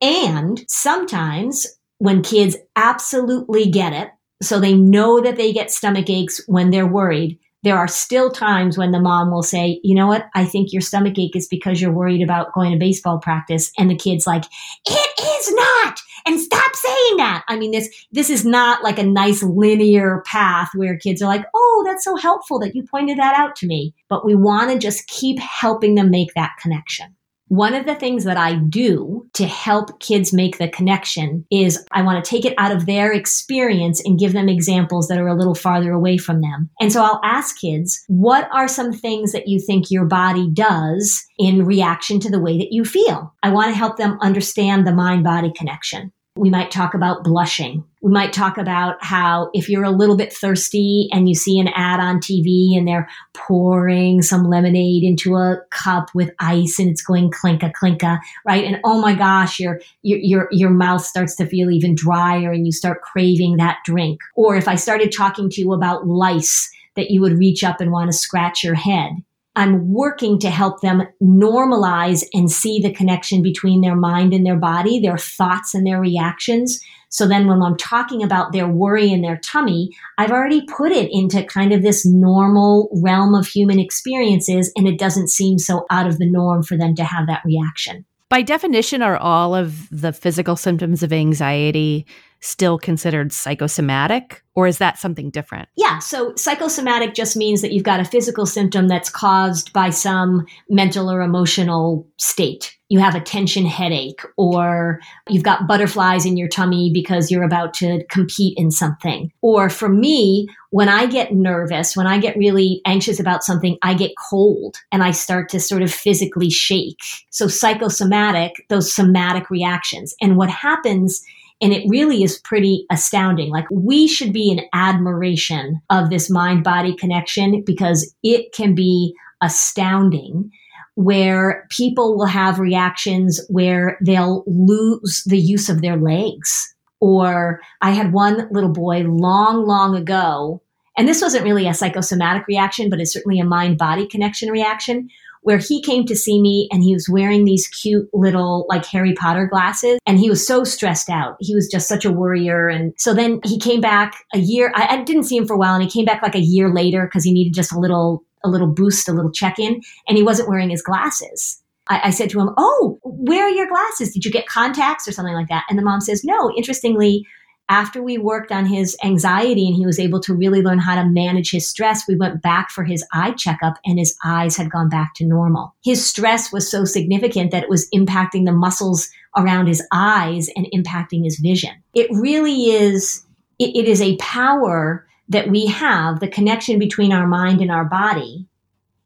[0.00, 1.66] And sometimes
[1.98, 4.10] when kids absolutely get it,
[4.42, 7.38] so they know that they get stomach aches when they're worried.
[7.62, 10.28] There are still times when the mom will say, you know what?
[10.34, 13.70] I think your stomach ache is because you're worried about going to baseball practice.
[13.76, 14.44] And the kid's like,
[14.86, 16.00] it is not.
[16.26, 17.44] And stop saying that.
[17.48, 21.44] I mean, this, this is not like a nice linear path where kids are like,
[21.54, 23.94] oh, that's so helpful that you pointed that out to me.
[24.08, 27.14] But we want to just keep helping them make that connection.
[27.50, 32.00] One of the things that I do to help kids make the connection is I
[32.00, 35.34] want to take it out of their experience and give them examples that are a
[35.34, 36.70] little farther away from them.
[36.80, 41.26] And so I'll ask kids, what are some things that you think your body does
[41.40, 43.34] in reaction to the way that you feel?
[43.42, 46.12] I want to help them understand the mind body connection.
[46.36, 47.82] We might talk about blushing.
[48.02, 51.68] We might talk about how if you're a little bit thirsty and you see an
[51.68, 57.02] ad on TV and they're pouring some lemonade into a cup with ice and it's
[57.02, 58.64] going clinka clinka, right?
[58.64, 62.66] And oh my gosh, your your your your mouth starts to feel even drier and
[62.66, 64.20] you start craving that drink.
[64.34, 67.92] Or if I started talking to you about lice that you would reach up and
[67.92, 69.12] want to scratch your head
[69.56, 74.56] I'm working to help them normalize and see the connection between their mind and their
[74.56, 76.80] body, their thoughts and their reactions.
[77.10, 81.10] So then when I'm talking about their worry and their tummy, I've already put it
[81.12, 86.06] into kind of this normal realm of human experiences and it doesn't seem so out
[86.06, 88.06] of the norm for them to have that reaction.
[88.28, 92.06] By definition, are all of the physical symptoms of anxiety
[92.40, 95.68] still considered psychosomatic or is that something different?
[95.76, 100.46] Yeah, so psychosomatic just means that you've got a physical symptom that's caused by some
[100.68, 102.76] mental or emotional state.
[102.88, 107.72] You have a tension headache or you've got butterflies in your tummy because you're about
[107.74, 109.30] to compete in something.
[109.42, 113.94] Or for me, when I get nervous, when I get really anxious about something, I
[113.94, 116.98] get cold and I start to sort of physically shake.
[117.30, 120.14] So psychosomatic, those somatic reactions.
[120.20, 121.22] And what happens
[121.60, 123.50] and it really is pretty astounding.
[123.50, 129.14] Like we should be in admiration of this mind body connection because it can be
[129.42, 130.50] astounding
[130.94, 136.74] where people will have reactions where they'll lose the use of their legs.
[137.00, 140.62] Or I had one little boy long, long ago,
[140.98, 145.08] and this wasn't really a psychosomatic reaction, but it's certainly a mind body connection reaction
[145.42, 149.14] where he came to see me and he was wearing these cute little like Harry
[149.14, 151.36] Potter glasses and he was so stressed out.
[151.40, 152.68] He was just such a worrier.
[152.68, 154.72] And so then he came back a year.
[154.74, 156.72] I, I didn't see him for a while and he came back like a year
[156.72, 160.16] later because he needed just a little, a little boost, a little check in and
[160.16, 161.62] he wasn't wearing his glasses.
[161.88, 164.12] I, I said to him, Oh, where are your glasses?
[164.12, 165.64] Did you get contacts or something like that?
[165.68, 167.26] And the mom says, No, interestingly,
[167.70, 171.08] after we worked on his anxiety and he was able to really learn how to
[171.08, 174.88] manage his stress, we went back for his eye checkup and his eyes had gone
[174.88, 175.74] back to normal.
[175.84, 180.66] His stress was so significant that it was impacting the muscles around his eyes and
[180.74, 181.70] impacting his vision.
[181.94, 183.24] It really is,
[183.60, 187.84] it, it is a power that we have, the connection between our mind and our
[187.84, 188.48] body.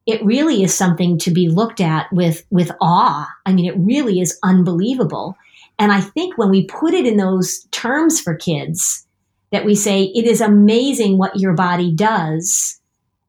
[0.06, 3.28] It really is something to be looked at with, with awe.
[3.44, 5.36] I mean, it really is unbelievable.
[5.78, 9.06] And I think when we put it in those terms for kids,
[9.52, 12.80] that we say, it is amazing what your body does.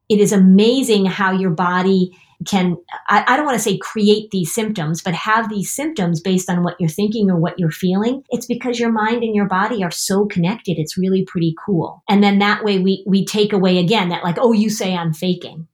[0.08, 2.76] It is amazing how your body can,
[3.08, 6.62] I, I don't want to say create these symptoms, but have these symptoms based on
[6.62, 8.22] what you're thinking or what you're feeling.
[8.30, 10.78] It's because your mind and your body are so connected.
[10.78, 12.02] It's really pretty cool.
[12.08, 15.12] And then that way we, we take away again that like, oh, you say I'm
[15.12, 15.66] faking.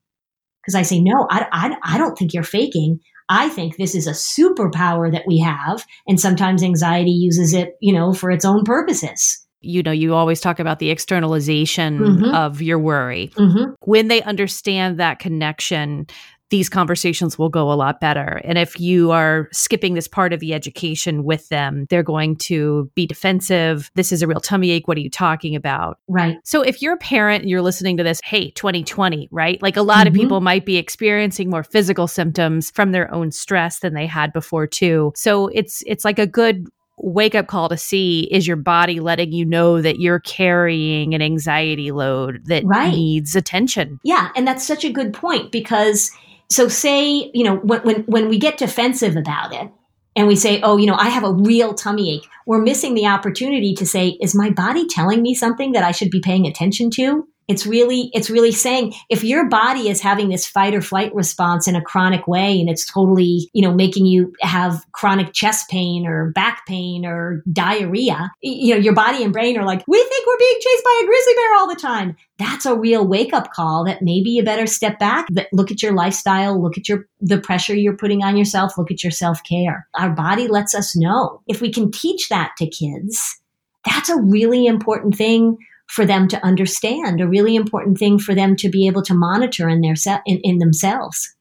[0.61, 2.99] Because I say, no, I, I, I don't think you're faking.
[3.29, 5.85] I think this is a superpower that we have.
[6.07, 10.41] And sometimes anxiety uses it, you know, for its own purposes you know, you always
[10.41, 12.35] talk about the externalization mm-hmm.
[12.35, 13.31] of your worry.
[13.35, 13.71] Mm-hmm.
[13.79, 16.05] When they understand that connection,
[16.53, 18.39] these conversations will go a lot better.
[18.43, 22.91] And if you are skipping this part of the education with them, they're going to
[22.93, 23.89] be defensive.
[23.95, 24.87] This is a real tummy ache.
[24.87, 25.97] What are you talking about?
[26.07, 26.37] Right.
[26.43, 29.59] So if you're a parent and you're listening to this, hey, 2020, right?
[29.63, 30.09] Like a lot mm-hmm.
[30.09, 34.31] of people might be experiencing more physical symptoms from their own stress than they had
[34.31, 35.11] before too.
[35.15, 39.31] So it's it's like a good wake up call to see is your body letting
[39.31, 42.91] you know that you're carrying an anxiety load that right.
[42.91, 43.99] needs attention.
[44.03, 46.11] Yeah, and that's such a good point because
[46.49, 49.69] so say, you know, when, when, when we get defensive about it
[50.15, 53.07] and we say, oh, you know, I have a real tummy ache, we're missing the
[53.07, 56.89] opportunity to say, is my body telling me something that I should be paying attention
[56.91, 57.27] to?
[57.47, 61.67] It's really, it's really saying if your body is having this fight or flight response
[61.67, 66.07] in a chronic way and it's totally, you know, making you have chronic chest pain
[66.07, 70.27] or back pain or diarrhea, you know, your body and brain are like, we think
[70.27, 72.15] we're being chased by a grizzly bear all the time.
[72.39, 75.93] That's a real wake up call that maybe you better step back, look at your
[75.93, 79.87] lifestyle, look at your, the pressure you're putting on yourself, look at your self care.
[79.95, 81.41] Our body lets us know.
[81.47, 83.39] If we can teach that to kids,
[83.85, 85.57] that's a really important thing
[85.93, 89.69] for them to understand, a really important thing for them to be able to monitor
[89.69, 91.31] in their se- in, in themselves.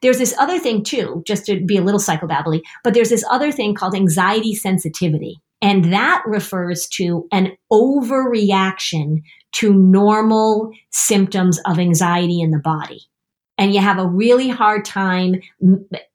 [0.00, 3.50] There's this other thing too, just to be a little psychobabbly, but there's this other
[3.50, 5.40] thing called anxiety sensitivity.
[5.60, 9.22] And that refers to an overreaction
[9.54, 13.00] to normal symptoms of anxiety in the body
[13.58, 15.40] and you have a really hard time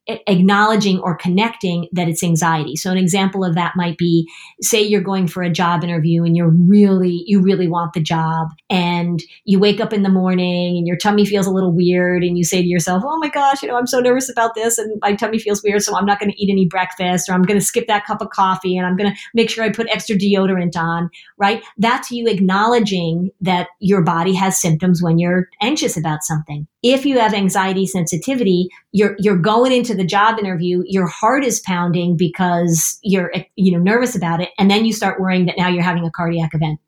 [0.08, 2.74] acknowledging or connecting that it's anxiety.
[2.74, 4.28] So an example of that might be
[4.60, 8.48] say you're going for a job interview and you're really you really want the job
[8.68, 12.36] and you wake up in the morning and your tummy feels a little weird and
[12.36, 14.98] you say to yourself, "Oh my gosh, you know, I'm so nervous about this and
[15.00, 17.60] my tummy feels weird, so I'm not going to eat any breakfast or I'm going
[17.60, 20.16] to skip that cup of coffee and I'm going to make sure I put extra
[20.16, 21.62] deodorant on." Right?
[21.78, 26.66] That's you acknowledging that your body has symptoms when you're anxious about something.
[26.82, 31.60] If you have anxiety sensitivity, you're you're going into the job interview, your heart is
[31.60, 35.68] pounding because you're you know nervous about it, and then you start worrying that now
[35.68, 36.78] you're having a cardiac event.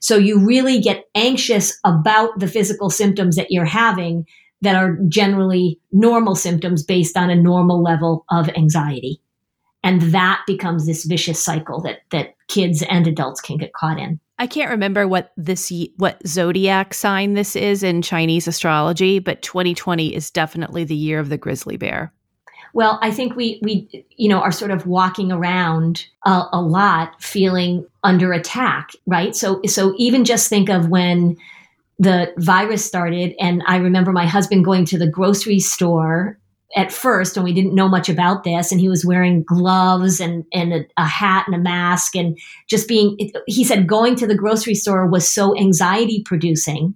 [0.00, 4.26] So you really get anxious about the physical symptoms that you're having
[4.60, 9.20] that are generally normal symptoms based on a normal level of anxiety.
[9.82, 14.20] And that becomes this vicious cycle that that kids and adults can get caught in.
[14.38, 20.14] I can't remember what this what zodiac sign this is in Chinese astrology, but 2020
[20.14, 22.12] is definitely the year of the grizzly bear.
[22.74, 27.20] Well, I think we we you know are sort of walking around a, a lot
[27.22, 29.36] feeling under attack, right?
[29.36, 31.36] So so even just think of when
[31.98, 36.38] the virus started and I remember my husband going to the grocery store
[36.74, 40.44] at first and we didn't know much about this and he was wearing gloves and,
[40.52, 43.16] and a, a, hat and a mask and just being
[43.46, 46.94] he said going to the grocery store was so anxiety producing.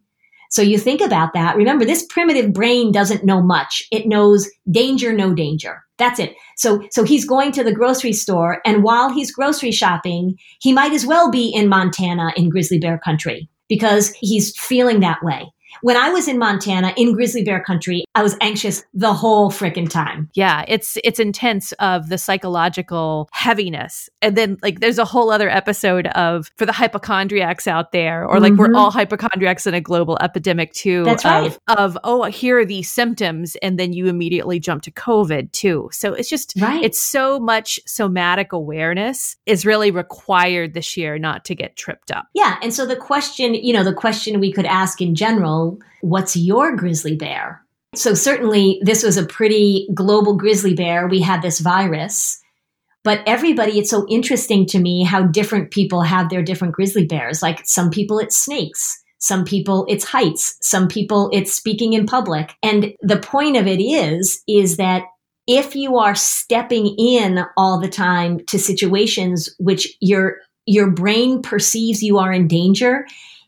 [0.51, 1.57] So you think about that.
[1.57, 3.83] Remember this primitive brain doesn't know much.
[3.91, 5.85] It knows danger no danger.
[5.99, 6.35] That's it.
[6.57, 10.93] So so he's going to the grocery store and while he's grocery shopping he might
[10.93, 15.53] as well be in montana in grizzly bear country because he's feeling that way
[15.83, 19.89] when I was in Montana in grizzly bear country, I was anxious the whole freaking
[19.89, 20.31] time.
[20.35, 24.09] Yeah, it's it's intense of the psychological heaviness.
[24.22, 28.41] And then like there's a whole other episode of for the hypochondriacs out there or
[28.41, 28.72] like mm-hmm.
[28.72, 31.05] we're all hypochondriacs in a global epidemic too.
[31.05, 31.59] That's of, right.
[31.68, 35.89] Of oh, here are these symptoms and then you immediately jump to COVID too.
[35.93, 36.83] So it's just right.
[36.83, 42.27] it's so much somatic awareness is really required this year not to get tripped up.
[42.35, 45.66] Yeah, and so the question, you know, the question we could ask in general
[46.01, 47.62] what's your grizzly bear?
[47.95, 51.09] So, certainly, this was a pretty global grizzly bear.
[51.09, 52.39] We had this virus,
[53.05, 57.41] but everybody, it's so interesting to me how different people have their different grizzly bears.
[57.41, 59.03] Like some people, it's snakes.
[59.19, 60.59] Some people, it's heights.
[60.61, 62.55] Some people, it's speaking in public.
[62.62, 65.05] And the point of it is, is that
[65.47, 72.03] if you are stepping in all the time to situations which your your brain perceives
[72.03, 73.07] you are in danger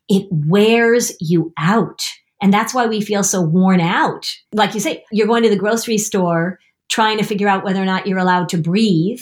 [0.09, 2.03] it wears you out.
[2.41, 4.27] And that's why we feel so worn out.
[4.53, 7.85] Like you say, you're going to the grocery store trying to figure out whether or
[7.85, 9.21] not you're allowed to breathe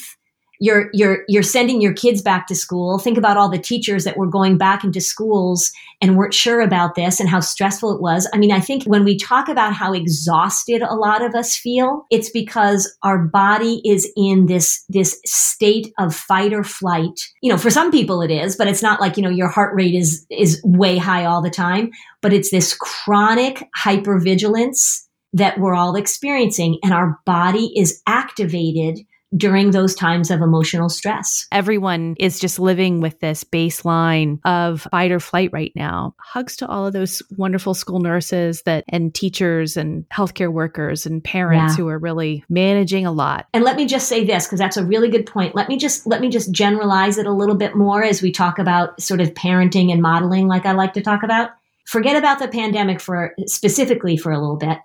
[0.61, 2.99] you're you're you're sending your kids back to school.
[2.99, 6.95] Think about all the teachers that were going back into schools and weren't sure about
[6.95, 8.29] this and how stressful it was.
[8.33, 12.07] I mean i think when we talk about how exhausted a lot of us feel
[12.11, 17.21] it's because our body is in this this state of fight or flight.
[17.43, 19.75] You know for some people it is but it's not like you know your heart
[19.75, 21.91] rate is is way high all the time
[22.23, 25.03] but it's this chronic hypervigilance
[25.33, 29.01] that we're all experiencing and our body is activated
[29.37, 31.47] during those times of emotional stress.
[31.53, 36.15] Everyone is just living with this baseline of fight or flight right now.
[36.19, 41.23] Hugs to all of those wonderful school nurses that and teachers and healthcare workers and
[41.23, 41.77] parents yeah.
[41.77, 43.47] who are really managing a lot.
[43.53, 45.55] And let me just say this because that's a really good point.
[45.55, 48.59] Let me just let me just generalize it a little bit more as we talk
[48.59, 51.51] about sort of parenting and modeling like I like to talk about.
[51.87, 54.79] Forget about the pandemic for specifically for a little bit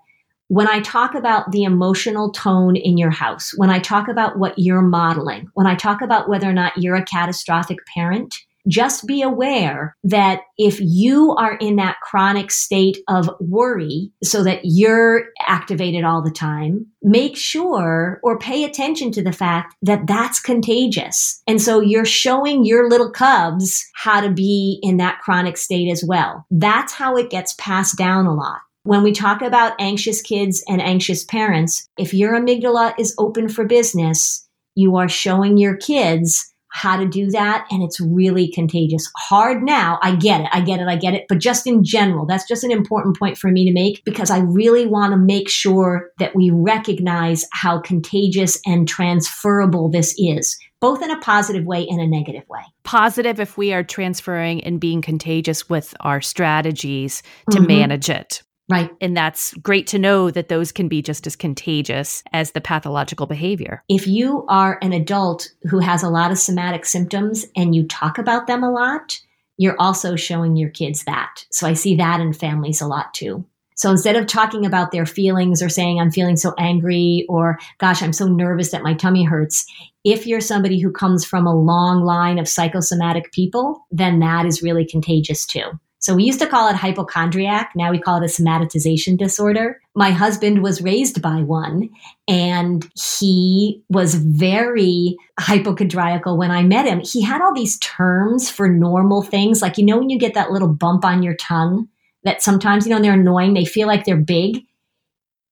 [0.52, 4.52] when I talk about the emotional tone in your house, when I talk about what
[4.58, 8.34] you're modeling, when I talk about whether or not you're a catastrophic parent,
[8.68, 14.60] just be aware that if you are in that chronic state of worry so that
[14.62, 20.38] you're activated all the time, make sure or pay attention to the fact that that's
[20.38, 21.42] contagious.
[21.46, 26.04] And so you're showing your little cubs how to be in that chronic state as
[26.06, 26.44] well.
[26.50, 28.60] That's how it gets passed down a lot.
[28.84, 33.64] When we talk about anxious kids and anxious parents, if your amygdala is open for
[33.64, 37.66] business, you are showing your kids how to do that.
[37.70, 39.08] And it's really contagious.
[39.16, 40.00] Hard now.
[40.02, 40.48] I get it.
[40.52, 40.88] I get it.
[40.88, 41.26] I get it.
[41.28, 44.38] But just in general, that's just an important point for me to make because I
[44.38, 51.00] really want to make sure that we recognize how contagious and transferable this is both
[51.00, 52.62] in a positive way and a negative way.
[52.82, 57.22] Positive if we are transferring and being contagious with our strategies
[57.52, 57.68] to mm-hmm.
[57.68, 58.42] manage it.
[58.68, 58.90] Right.
[59.00, 63.26] And that's great to know that those can be just as contagious as the pathological
[63.26, 63.82] behavior.
[63.88, 68.18] If you are an adult who has a lot of somatic symptoms and you talk
[68.18, 69.20] about them a lot,
[69.58, 71.44] you're also showing your kids that.
[71.50, 73.44] So I see that in families a lot too.
[73.74, 78.02] So instead of talking about their feelings or saying, I'm feeling so angry or, gosh,
[78.02, 79.66] I'm so nervous that my tummy hurts,
[80.04, 84.62] if you're somebody who comes from a long line of psychosomatic people, then that is
[84.62, 85.64] really contagious too.
[86.02, 87.72] So we used to call it hypochondriac.
[87.76, 89.80] Now we call it a somatization disorder.
[89.94, 91.90] My husband was raised by one
[92.26, 97.02] and he was very hypochondriacal when I met him.
[97.04, 99.62] He had all these terms for normal things.
[99.62, 101.88] Like, you know, when you get that little bump on your tongue
[102.24, 104.64] that sometimes, you know, they're annoying, they feel like they're big.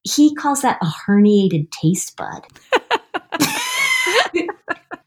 [0.02, 2.44] He calls that a herniated taste bud.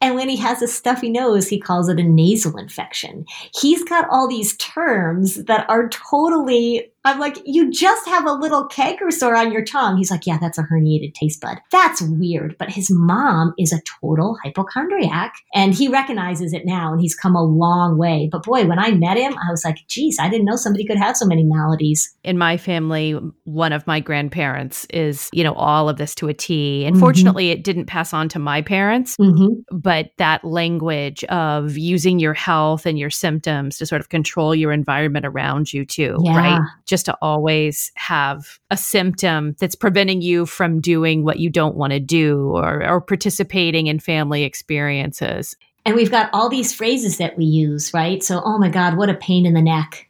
[0.04, 3.24] And when he has a stuffy nose, he calls it a nasal infection.
[3.58, 8.66] He's got all these terms that are totally I'm like, you just have a little
[8.66, 9.96] canker sore on your tongue.
[9.96, 11.58] He's like, yeah, that's a herniated taste bud.
[11.70, 12.56] That's weird.
[12.58, 17.36] But his mom is a total hypochondriac and he recognizes it now and he's come
[17.36, 18.28] a long way.
[18.32, 20.96] But boy, when I met him, I was like, geez, I didn't know somebody could
[20.96, 22.14] have so many maladies.
[22.24, 23.12] In my family,
[23.44, 26.84] one of my grandparents is, you know, all of this to a T.
[26.86, 27.00] And mm-hmm.
[27.00, 29.16] fortunately, it didn't pass on to my parents.
[29.20, 29.78] Mm-hmm.
[29.78, 34.72] But that language of using your health and your symptoms to sort of control your
[34.72, 36.36] environment around you, too, yeah.
[36.36, 36.60] right?
[36.94, 41.92] Just to always have a symptom that's preventing you from doing what you don't want
[41.92, 45.56] to do or, or participating in family experiences.
[45.84, 48.22] And we've got all these phrases that we use, right?
[48.22, 50.08] So, oh my God, what a pain in the neck.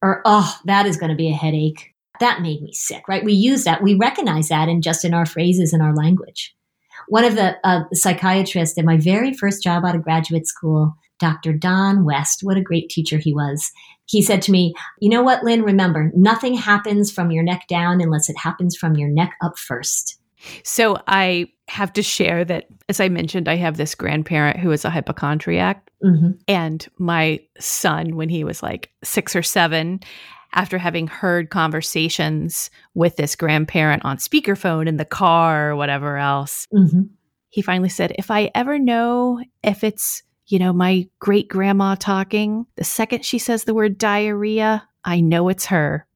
[0.00, 1.94] Or, oh, that is going to be a headache.
[2.20, 3.22] That made me sick, right?
[3.22, 3.82] We use that.
[3.82, 6.56] We recognize that in just in our phrases and our language.
[7.08, 11.52] One of the uh, psychiatrists at my very first job out of graduate school, Dr.
[11.52, 13.72] Don West, what a great teacher he was
[14.08, 15.62] he said to me, You know what, Lynn?
[15.62, 20.18] Remember, nothing happens from your neck down unless it happens from your neck up first.
[20.64, 24.84] So I have to share that, as I mentioned, I have this grandparent who is
[24.84, 25.90] a hypochondriac.
[26.02, 26.30] Mm-hmm.
[26.46, 30.00] And my son, when he was like six or seven,
[30.54, 36.66] after having heard conversations with this grandparent on speakerphone in the car or whatever else,
[36.72, 37.02] mm-hmm.
[37.50, 42.66] he finally said, If I ever know if it's you know, my great grandma talking,
[42.76, 46.06] the second she says the word diarrhea, I know it's her.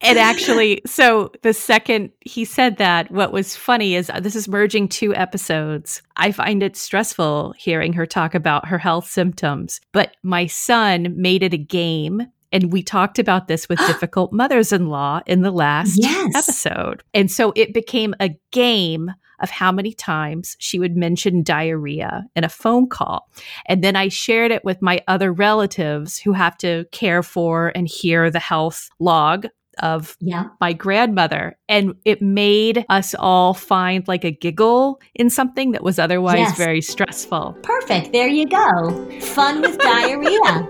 [0.00, 4.48] and actually, so the second he said that, what was funny is uh, this is
[4.48, 6.02] merging two episodes.
[6.16, 11.42] I find it stressful hearing her talk about her health symptoms, but my son made
[11.42, 15.50] it a game and we talked about this with difficult mothers in law in the
[15.50, 16.32] last yes.
[16.36, 17.02] episode.
[17.12, 22.44] And so it became a game of how many times she would mention diarrhea in
[22.44, 23.28] a phone call.
[23.66, 27.88] And then I shared it with my other relatives who have to care for and
[27.88, 29.46] hear the health log
[29.80, 30.44] of yeah.
[30.60, 31.58] my grandmother.
[31.68, 36.56] And it made us all find like a giggle in something that was otherwise yes.
[36.56, 37.56] very stressful.
[37.62, 38.12] Perfect.
[38.12, 39.10] There you go.
[39.20, 40.68] Fun with diarrhea.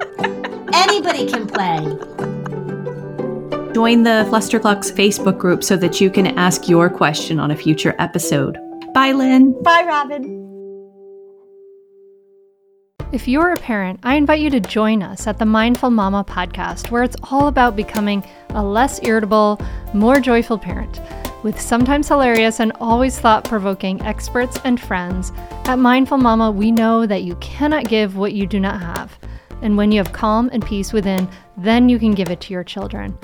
[0.72, 2.33] Anybody can play.
[3.74, 7.96] Join the Flusterclux Facebook group so that you can ask your question on a future
[7.98, 8.56] episode.
[8.94, 9.60] Bye, Lynn.
[9.64, 10.40] Bye, Robin.
[13.10, 16.92] If you're a parent, I invite you to join us at the Mindful Mama podcast,
[16.92, 19.60] where it's all about becoming a less irritable,
[19.92, 21.00] more joyful parent.
[21.42, 25.32] With sometimes hilarious and always thought provoking experts and friends,
[25.64, 29.18] at Mindful Mama, we know that you cannot give what you do not have.
[29.62, 32.62] And when you have calm and peace within, then you can give it to your
[32.62, 33.18] children.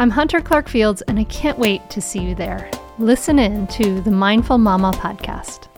[0.00, 2.70] I'm Hunter Clarke-Fields, and I can't wait to see you there.
[2.98, 5.69] Listen in to the Mindful Mama podcast.